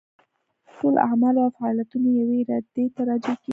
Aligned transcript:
ټول 0.77 0.93
اعمال 1.07 1.35
او 1.43 1.49
فاعلیتونه 1.57 2.09
یوې 2.19 2.37
ارادې 2.43 2.85
ته 2.95 3.01
راجع 3.09 3.33
کېږي. 3.41 3.49